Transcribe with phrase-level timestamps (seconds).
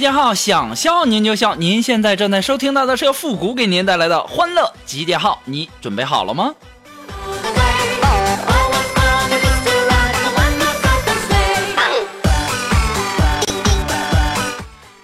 [0.00, 1.54] 集结号，想笑您就笑。
[1.56, 6.54] 您现在正在收听到的是由复古给您带来的欢乐集结号，你准备好了吗？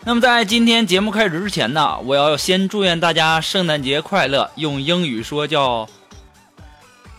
[0.03, 5.87] 那么在今天节目开始之前呢，我要先祝愿大家圣诞节快乐，用英语说叫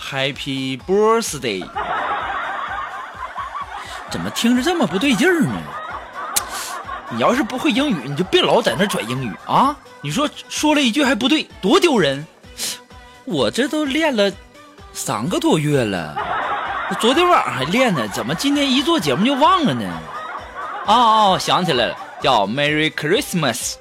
[0.01, 1.63] Happy Birthday。
[4.09, 5.61] 怎么听着这么不对劲儿呢？
[7.09, 9.75] 你要是不会英语，你就别老在那拽英语啊！
[10.01, 12.25] 你说说了一句还不对，多丢人！
[13.25, 14.31] 我这都练了
[14.93, 16.15] 三个多月了，
[16.99, 19.99] 昨天晚上还练呢，怎么今天一做节目就忘了呢？
[20.85, 20.93] 哦
[21.35, 23.75] 哦，想起来了，叫 Merry Christmas。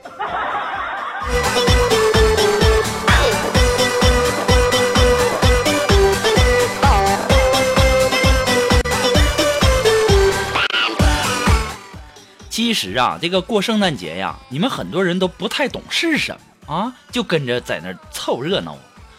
[12.57, 16.35] 其实啊，这个过圣诞节呀，你们很多人都不太懂是什
[16.67, 18.79] 么啊，就跟着在那凑热闹。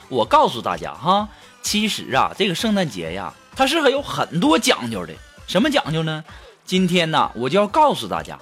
[0.10, 1.30] 我告诉大家哈，
[1.62, 5.14] 其实啊，这个圣诞节呀，它是还有很多讲究的。
[5.46, 6.24] 什么讲究呢？
[6.66, 8.40] 今天呢，我就要告诉大家，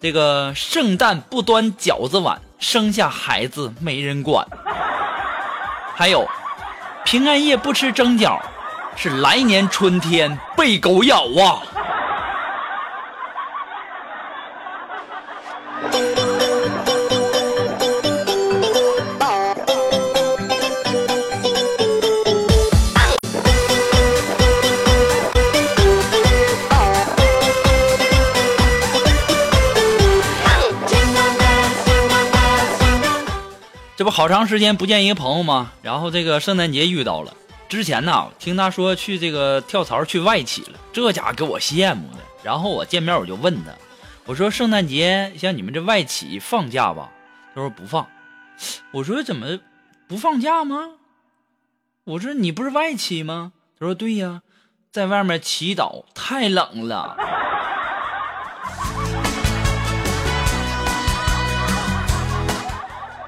[0.00, 4.46] 这个圣诞不端饺子碗，生下孩子没人管。
[5.96, 6.24] 还有，
[7.04, 8.40] 平安夜不吃蒸饺，
[8.94, 11.64] 是来年春天被狗咬啊。
[33.94, 35.70] 这不好长时间不见一个朋友吗？
[35.80, 37.32] 然后这个圣诞节遇到了。
[37.68, 42.18] 之前呢，听他说去这个跳槽去外企了，这家给我羡慕的。
[42.42, 43.70] 然后我见面我就问他，
[44.24, 47.10] 我说圣诞节像你们这外企放假吧？
[47.54, 48.06] 他说不放。
[48.92, 49.58] 我说怎么
[50.06, 50.90] 不放假吗？
[52.04, 53.52] 我说你不是外企吗？
[53.80, 54.42] 他说对呀，
[54.92, 57.16] 在外面祈祷，太冷了。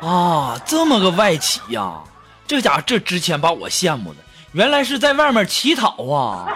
[0.00, 2.04] 啊，这么个外企呀！
[2.47, 4.21] 这家伙这之前把我羡慕的，
[4.53, 6.47] 原来是在外面乞讨啊！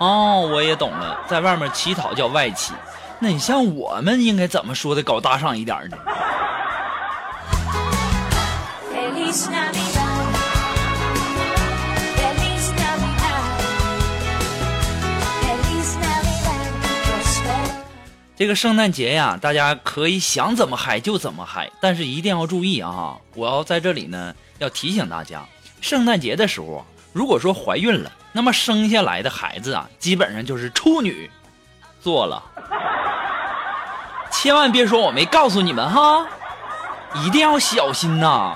[0.00, 2.72] 哦，我也懂了，在外面乞讨叫外企。
[3.18, 5.98] 那你像我们应该怎么说的高大上一点呢？
[18.38, 23.18] 这个圣诞节呀，大家可以想怎么嗨就怎么嗨，但是一定要注意啊！
[23.34, 25.44] 我要在这里呢，要提醒大家，
[25.82, 31.30] 圣诞节的时候，如果说怀孕了，那么生下来的孩子啊，基本上就是处女
[32.00, 32.42] 座了。
[34.30, 36.26] 千万别说我没告诉你们哈，
[37.24, 38.54] 一定要小心呐.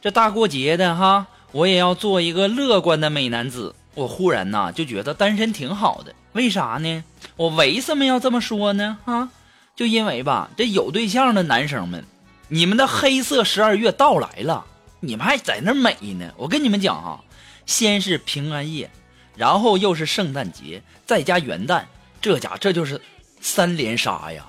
[0.00, 3.74] 这大过节的哈，我也要做一个乐观的美男子。
[3.94, 7.04] 我忽然呐就觉得单身挺好的，为啥呢？
[7.38, 8.98] 我为什么要这么说呢？
[9.04, 9.28] 啊，
[9.76, 12.04] 就因为吧，这有对象的男生们，
[12.48, 14.64] 你们的黑色十二月到来了，
[14.98, 16.32] 你们还在那美呢。
[16.36, 17.20] 我跟你们讲哈，
[17.64, 18.90] 先是平安夜，
[19.36, 21.84] 然后又是圣诞节，再加元旦，
[22.20, 23.00] 这家这就是
[23.40, 24.44] 三连杀呀。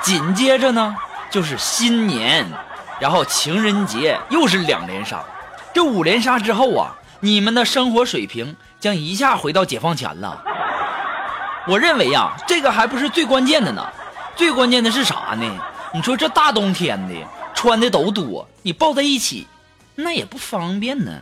[0.00, 0.94] 紧接着呢
[1.28, 2.46] 就是新年，
[3.00, 5.24] 然后情人节又是两连杀，
[5.74, 10.44] 这五连杀之后啊，你们的生活水平将一下回到解放前了。
[11.66, 13.86] 我认为呀，这个还不是最关键的呢，
[14.34, 15.46] 最关键的是啥呢？
[15.92, 17.14] 你说这大冬天的
[17.54, 19.46] 穿的都多，你抱在一起，
[19.94, 21.12] 那也不方便呢。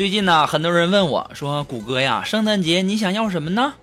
[0.00, 3.74] 最近呢，很多人问我说：“谷歌呀，圣诞节你想要什么呢？”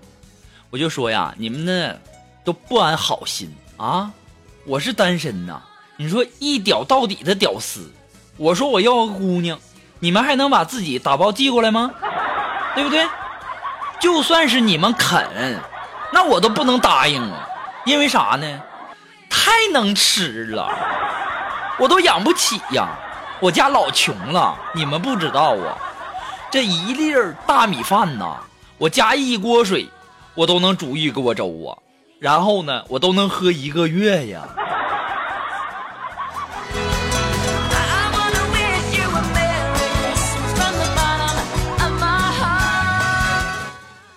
[0.72, 1.94] 我就说呀，你们呢
[2.44, 4.12] 都不安好心啊！
[4.66, 5.62] 我是单身呐，
[5.96, 7.94] 你说一屌到底的屌丝，
[8.36, 9.60] 我说我要个姑娘，
[10.00, 11.92] 你们还能把自己打包寄过来吗？
[12.74, 13.08] 对不对？
[14.00, 15.24] 就算是你们肯，
[16.12, 17.48] 那我都不能答应啊，
[17.86, 18.62] 因为啥呢？
[19.30, 20.68] 太能吃了，
[21.78, 22.88] 我都养不起呀，
[23.40, 25.78] 我家老穷了，你们不知道啊，
[26.50, 28.38] 这一粒儿大米饭呐，
[28.78, 29.88] 我加一锅水。
[30.34, 31.74] 我都能煮一锅粥啊，
[32.20, 34.48] 然后呢，我都能喝一个月呀。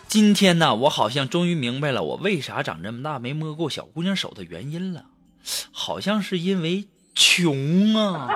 [0.06, 5.04] 今天呢，我好像终于明白了我为啥长这么大没摸过小姑娘手的原因了，
[5.72, 8.28] 好像是因为穷啊。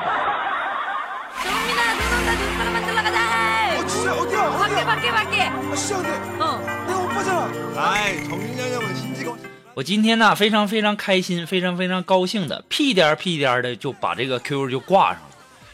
[4.93, 4.93] 어디야?
[4.93, 4.93] 밖에, 어디야?
[4.93, 5.41] 밖에, 밖에.
[5.41, 6.57] 아, 진짜 근데 어.
[6.85, 7.51] 내가 오빠잖아.
[7.75, 9.35] 아이, 정민이 형은 신지가
[9.73, 15.29] 我今天呢非常非常开心，非常非常高兴的，屁颠儿屁颠儿的就把这个 QQ 就挂上了。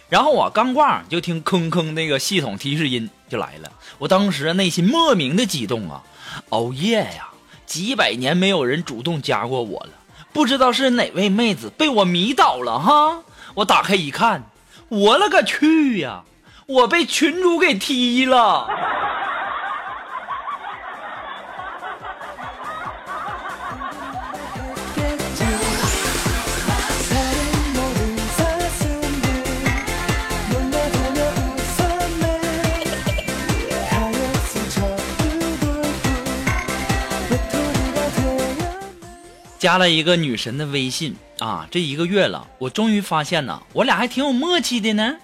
[0.10, 3.72] 然后我刚挂上，就听吭吭那个系统提示音就来了。
[3.98, 6.04] 我当时内心莫名的激动啊！
[6.50, 7.30] 哦耶呀，
[7.66, 9.90] 几百年没有人主动加过我了，
[10.32, 13.24] 不知道是哪位妹子被我迷倒了哈。
[13.56, 14.44] 我打开一看，
[14.88, 16.24] 我勒个去呀！
[16.68, 18.68] 我被群主给踢了。
[39.71, 45.17] 加了一个女神的微信啊这一个月了我终于发现呢我俩还挺有默契的呢。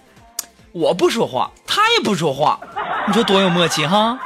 [0.71, 2.61] 我不说话她也不说话
[3.09, 4.17] 你说多有默契哈。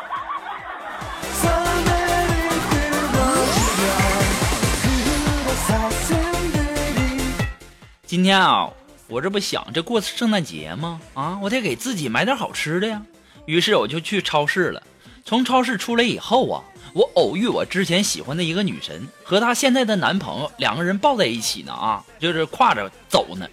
[8.07, 8.69] 今天啊
[9.09, 11.01] 我这不想着过圣诞节吗？
[11.15, 13.01] 啊我得给自己买点好吃的呀。
[13.47, 14.83] 于是我就去超市了。
[15.25, 23.47] 从超市出来以后啊我偶遇我之前喜欢的一个女神和她现在的男朋友两个人抱在一起呢啊，就是挎着走呢。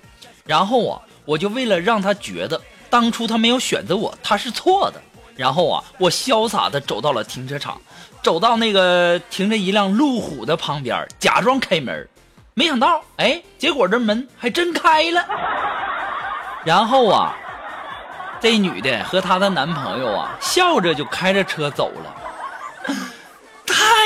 [0.46, 5.02] 然后啊，我就为了让她觉得当初她没有选择我，她是错的。
[5.36, 7.80] 然后啊，我潇洒的走到了停车场，
[8.24, 12.10] 走到那个停着一辆路虎的旁边，假装开门。
[12.56, 15.24] 没想到，哎，结果这门还真开了。
[16.66, 17.36] 然后啊，
[18.42, 22.16] 这女的和她的男朋友啊，笑着就开着车走了，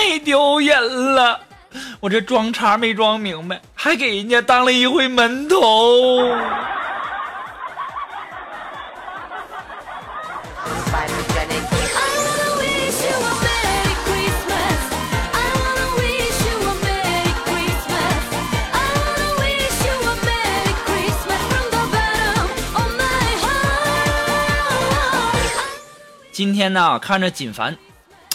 [0.01, 1.39] 太丢人了。
[1.99, 5.61] 我这装叉没装明白还给人家当了一回门童
[26.31, 27.77] 今天呢看着锦凡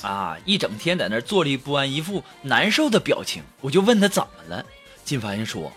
[0.03, 4.65] 啊，一整天在那坐立不安，一副难受的表情，我就问他怎么了。
[5.05, 5.73] 金凡说：“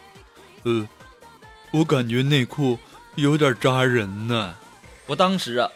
[0.64, 0.88] 呃，
[1.72, 2.78] 我感觉内裤
[3.16, 4.56] 有点扎人呢。
[5.08, 5.70] 我当时啊，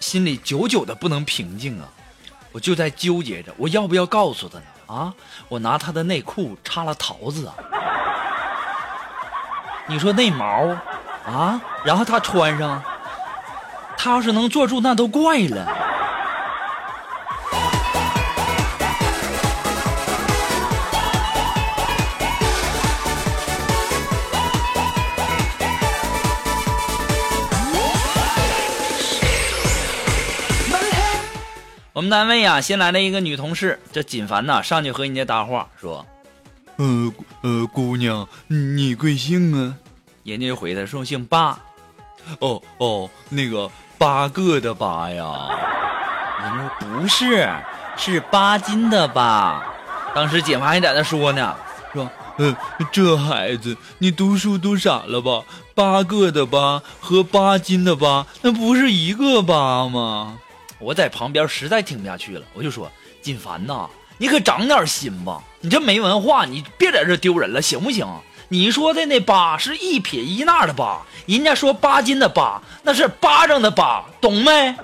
[0.00, 1.88] 心里久久的不能平静啊，
[2.52, 4.64] 我就在纠结着，我要不要告诉他呢？
[4.86, 5.14] 啊，
[5.48, 7.54] 我拿他的内裤插了桃子啊，
[9.86, 10.66] 你说那毛
[11.24, 12.82] 啊，然后他穿上，
[13.96, 15.83] 他要是能坐住，那都怪了。
[32.04, 36.04] 们单位呀、新来了一个女同事，这锦凡呐上去和人家搭话，说，
[36.76, 39.74] 呃呃，姑娘，你贵姓啊？
[40.22, 41.58] 人家就回他说姓八，
[42.40, 45.24] 哦哦，那个八个的八呀。
[46.42, 47.48] 人家说不是，
[47.96, 49.64] 是八斤的八。
[50.14, 51.56] 当时锦凡还在那说呢，
[51.92, 52.54] 说，嗯，
[52.92, 55.42] 这孩子，你读书读傻了吧？
[55.74, 60.38] 八个的八和八斤的八，那不是一个八吗？
[60.78, 62.90] 我在旁边实在听不下去了，我就说
[63.22, 63.88] 锦凡呐，
[64.18, 68.06] 你可长点心吧，你这没文化，你别在这丢人了，行不行？
[68.48, 74.74] 你说的那八是一撇一捺的八，人家说八斤的八，那是巴掌的巴，懂没？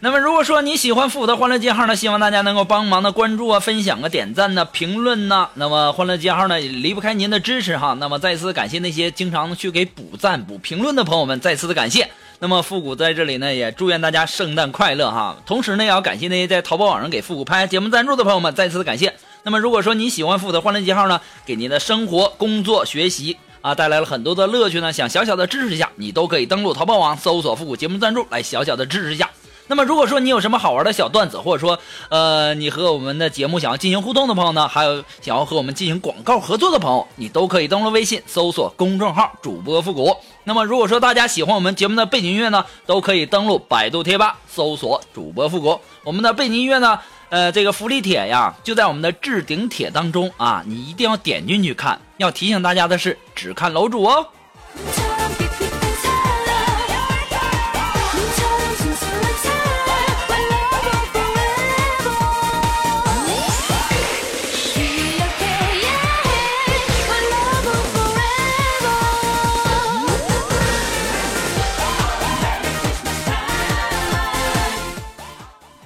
[0.00, 5.48] 那么如果说你喜欢复古的欢乐街号呢，希望大家能够帮忙的关注啊、分享啊、点赞呢、评论呢。
[5.54, 7.96] 那么欢乐街号呢也离不开您的支持哈。
[8.00, 12.10] 那么再次感谢那些经常去给补赞、补评论的朋友们，再次的感谢。
[12.40, 15.36] 那么复古在这里呢，也祝愿大家圣诞快乐哈。
[15.46, 19.14] 同时呢，也要感谢那些在淘宝网上给复古拍节目赞助的朋友们，再次的感谢。
[19.44, 23.36] 那么如果说你喜欢复古的欢乐街号呢，给您的生活、工作、学习。
[23.62, 29.30] 啊，带来了很多的乐趣呢，想小小的支持一下，你都可以登录淘宝网搜索“复古节目赞助”来小小的支持一下。
[29.68, 31.78] 那么，如果说你有什么好玩的小段子，或者说，
[32.10, 40.14] 呃，你和我们的节目想要进行互动的朋友呢，还有想要和我们进行广告合作的朋友，你都可以登录微信搜索公众号“主播复古”。
[40.44, 45.80] 那么，如果说大家喜欢我们节目的背景音乐呢，都可以登录百度贴吧搜索“主播复古”。
[46.02, 46.98] 我们的背景音乐呢，
[47.30, 51.98] 呃，这个福利帖呀，就在我们的置顶帖当中啊，你一定要点进去看。
[52.22, 54.24] 要提醒大家的是，只看楼主哦。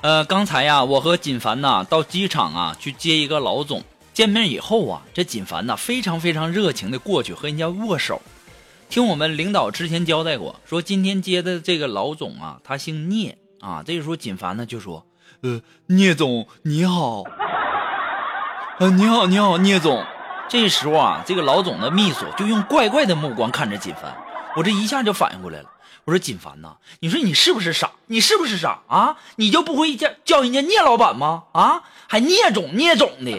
[0.02, 3.82] 呃，刚才呀，我和锦凡呐到机场啊去接一个老总，
[4.16, 8.22] 见面以后啊，这锦凡呢非常非常热情的过去和人家握手。
[8.88, 13.82] 听我们领导之前交代过，说今天接的这个老总啊，他姓聂啊。
[13.84, 15.06] 这个时候锦凡呢就说
[15.42, 17.24] 呃，聂总你好，
[18.78, 20.02] 呃， 你好，你好，聂总
[20.48, 24.16] ，：“这时候啊，这个老总的秘书就用怪怪的目光看着锦凡。
[24.56, 25.68] 我这一下就反应过来了，
[26.06, 27.90] 我说锦凡呐，你说你是不是傻？
[28.06, 29.18] 你是不是傻啊？
[29.36, 31.42] 你就不会叫叫人家聂老板吗？
[31.52, 33.38] 啊，还聂总聂总的。”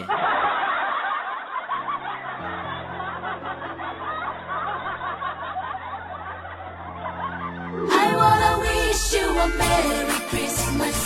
[9.78, 10.96] Merry Christmas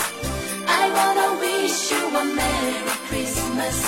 [0.67, 3.85] I wanna wish you a Merry Christmas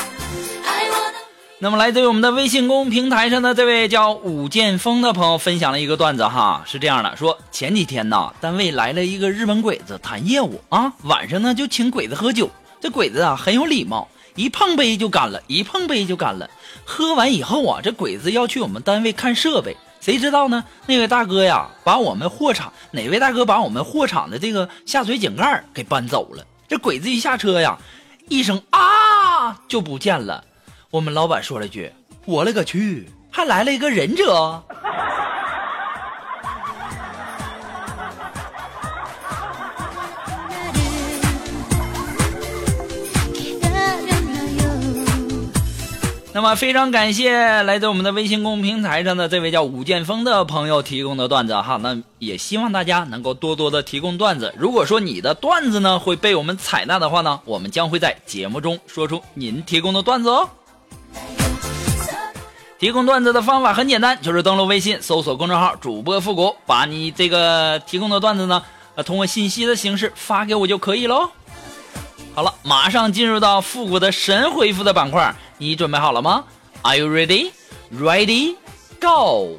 [1.59, 12.51] 那么，来自于我们的微信公平台上的这位叫武剑锋的朋友分享了一个段子哈，是这样的：说前几天呢，单位来了一个日本鬼子谈业务啊，晚上呢就请鬼子喝酒。
[12.83, 16.51] 这鬼子啊很有礼貌，一碰杯就干了，一碰杯就干了。
[16.85, 20.63] 喝完以后啊，这鬼子要去我们单位看设备，谁知道呢？
[20.85, 26.45] 那位大哥呀，把我们货场哪位大哥把我们货场的这个下水井盖给搬走了。
[26.69, 27.79] 这鬼子一下车呀，
[28.29, 30.45] 一声啊就不见了。
[30.91, 31.91] 我们老板说了句
[32.27, 34.63] ：“我勒个去，还来了一个忍者。”
[46.37, 54.53] 那么非常感谢来自我们的微信公众平台上的这位叫武剑锋的朋友提供的段子哈，那也希望大家能够多多的提供段子。
[54.59, 60.51] 如果说你的段子呢会被我们采纳的话呢，我们将会在节目中说出您提供的段子哦。
[62.81, 68.61] 提供段子的方法很简单，就是登录微信搜索公众号“主播复古”，把你这个提供的段子呢，
[68.97, 71.31] 呃，通过信息的形式发给我就可以喽。
[72.35, 76.45] 好了，马上进入到复古的神回复的板块，你准备好了吗
[76.83, 77.53] ？Are you ready?
[77.93, 78.57] Ready?
[79.01, 79.59] Go!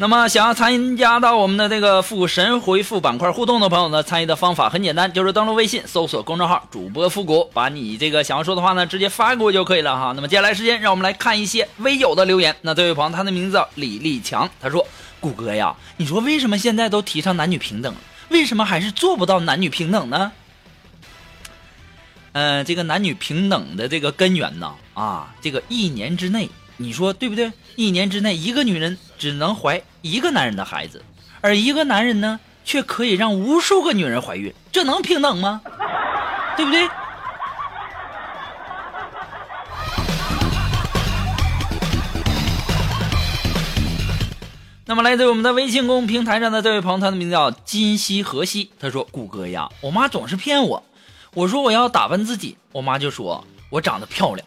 [0.00, 10.12] 那么，想要参加到我们的这个复古神回复板块互动的朋友呢，参与的方法很简单，就是登录微信搜索公众号“主播复古”，把你这个想要说的话呢，直接发给我就可以了哈。
[10.16, 12.56] 那么接下来时间，让我们来看一些微友的留言。
[12.62, 14.86] 那这位朋友，他的名字叫李立强，他说
[15.20, 17.94] ：“谷歌呀，你说为什么现在都提倡男女平等，
[18.30, 20.32] 为什么还是做不到男女平等呢？”
[22.32, 26.48] 呃，这个男女平等的这个根源呢，啊，这个一年之内，
[26.82, 27.52] 你说对不对？
[27.76, 31.04] 一年之内，一个女人只能怀一个男人的孩子，
[31.42, 35.60] 而一个男人呢，却可以让无数个女人怀孕，这能平等吗？
[36.56, 36.88] 对不对？
[44.86, 50.82] 那么，来自我们的微信公平台上的这位朋友，他的名字叫金西河西，他说：“谷歌呀，我妈总是骗我，
[51.34, 54.46] 我说我要打扮自己，我妈就说我长得漂亮。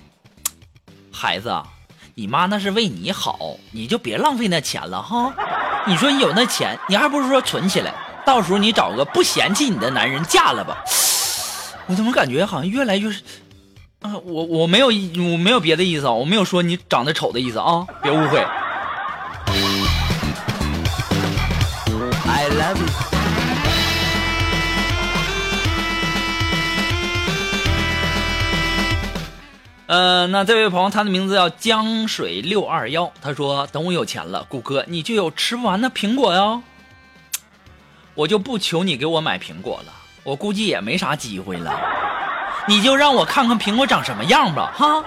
[1.11, 1.67] 孩子啊，
[2.15, 5.33] 你妈那是为你好，你就别浪费那钱了哈。
[5.87, 7.93] 你说你有那钱，你还不如说存起来，
[8.25, 10.83] 到时候你找个不嫌弃你的男人嫁了吧。
[11.87, 13.09] 我怎么感觉好像越来越
[14.01, 14.15] 啊？
[14.23, 18.45] 我我没有我没有别的意思啊，我没有说你长得丑的意思啊，别误会。
[29.85, 36.63] 呃，那这位朋友，他的名字叫江水六二幺，他说等我有钱了，谷歌你就有吃不完的苹果哟。
[38.15, 39.91] 我就不求你给我买苹果了，
[40.23, 41.77] 我估计也没啥机会了。
[42.65, 45.03] 你就让我看看苹果长什么样吧，哈。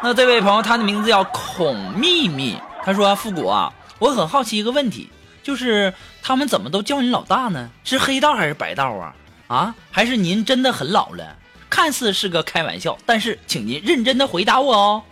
[0.00, 5.10] 那这位朋友，他的名字叫孔秘密，他说复古啊，我很好奇一个问题，
[5.42, 7.68] 就是他们怎么都叫你老大呢？
[7.82, 9.14] 是黑道还是白道啊？
[9.48, 11.36] 啊，还是您真的很老了？
[11.70, 15.02] 看似是个开玩笑，但是请您认真的回答我哦。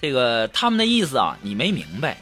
[0.00, 2.16] 这个他们的意思啊，你没明白。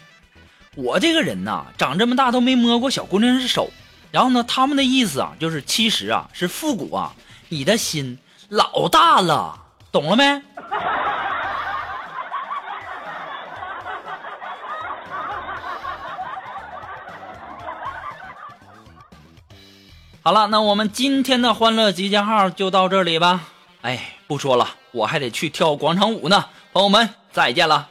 [0.77, 3.71] 我这个人呐，长这么大都没摸过小姑娘的手。
[4.11, 7.15] 然后呢，他们的意思啊，就是其实啊，是复古啊，
[7.49, 10.43] 你的心老大了，懂了没？
[20.23, 23.41] 好了，那我们今天的欢乐集结号就到这里吧。
[23.81, 26.45] 哎，不说了，我还得去跳广场舞呢。
[26.75, 27.89] 朋友们，再见了。